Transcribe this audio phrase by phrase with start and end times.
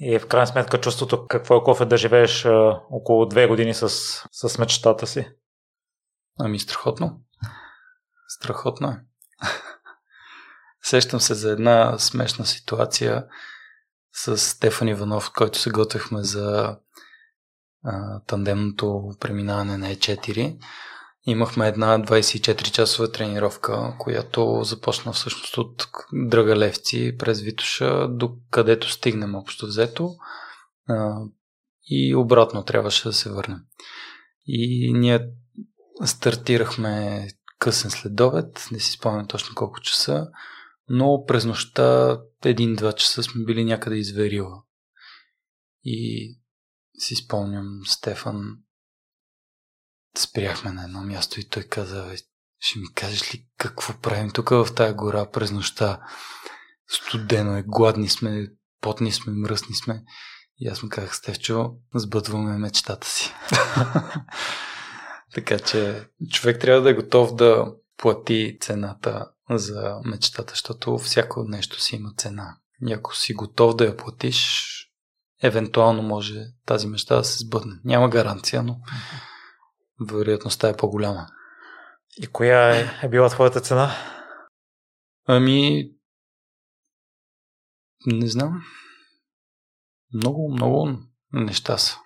[0.00, 3.88] И в крайна сметка чувството какво е кофе да живееш а, около две години с,
[4.32, 5.28] с мечтата си?
[6.38, 7.20] Ами страхотно.
[8.28, 9.00] Страхотно е.
[10.82, 13.26] Сещам се за една смешна ситуация
[14.12, 16.76] с Стефан Иванов, който се готвихме за
[17.84, 20.58] а, тандемното преминаване на E4.
[21.26, 29.66] Имахме една 24-часова тренировка, която започна всъщност от Драгалевци през Витоша, до където стигнем общо
[29.66, 30.16] взето.
[31.86, 33.60] И обратно трябваше да се върнем.
[34.46, 35.28] И ние
[36.04, 37.26] стартирахме
[37.58, 40.28] късен следобед, не си спомням точно колко часа,
[40.88, 44.62] но през нощта един-два часа сме били някъде изверила.
[45.84, 46.30] И
[46.98, 48.56] си спомням, Стефан,
[50.18, 52.16] спряхме на едно място и той каза,
[52.58, 56.00] ще ми кажеш ли какво правим тук в тая гора през нощта?
[56.88, 58.46] Студено е, гладни сме,
[58.80, 60.02] потни сме, мръсни сме.
[60.58, 63.32] И аз му казах, Стефчо, сбъдваме мечтата си.
[65.34, 71.80] така че човек трябва да е готов да плати цената за мечтата, защото всяко нещо
[71.80, 72.56] си има цена.
[72.86, 74.70] И ако си готов да я платиш,
[75.42, 77.72] евентуално може тази мечта да се сбъдне.
[77.84, 78.78] Няма гаранция, но
[80.00, 81.26] вероятността е по-голяма.
[82.16, 83.90] И коя е, е била твоята цена?
[85.26, 85.90] Ами,
[88.06, 88.62] не знам.
[90.14, 90.98] Много, много
[91.32, 91.98] неща са.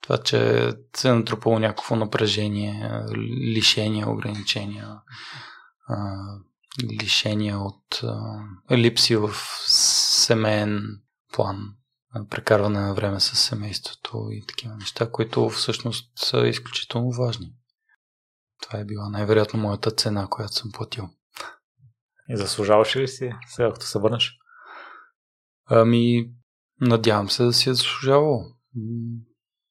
[0.00, 3.04] Това, че се е натрупало някакво напрежение,
[3.56, 5.00] лишения, ограничения,
[7.02, 8.02] лишения от
[8.70, 9.30] липси в
[9.66, 11.00] семейен
[11.32, 11.74] план,
[12.30, 17.52] прекарване на време с семейството и такива неща, които всъщност са изключително важни.
[18.62, 21.08] Това е била най-вероятно моята цена, която съм платил.
[22.28, 24.38] И заслужаваш ли си сега, като се върнеш?
[25.66, 26.30] Ами,
[26.80, 28.44] надявам се да си е заслужавал.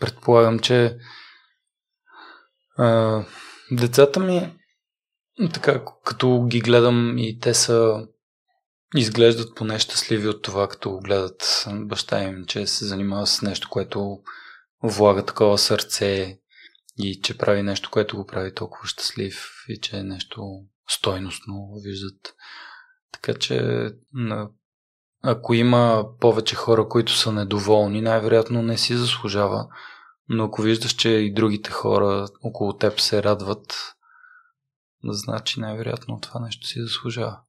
[0.00, 0.98] Предполагам, че
[2.76, 3.22] а,
[3.70, 4.58] децата ми,
[5.54, 8.06] така, като ги гледам и те са
[8.94, 14.18] изглеждат поне щастливи от това, като гледат баща им, че се занимава с нещо, което
[14.82, 16.38] влага такова сърце
[16.98, 20.42] и че прави нещо, което го прави толкова щастлив и че е нещо
[20.88, 22.34] стойностно виждат.
[23.12, 23.88] Така че
[25.22, 29.66] ако има повече хора, които са недоволни, най-вероятно не си заслужава.
[30.28, 33.94] Но ако виждаш, че и другите хора около теб се радват,
[35.04, 37.40] значи най-вероятно това нещо си заслужава.